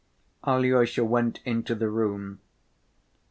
[0.47, 2.39] Alyosha went into the room.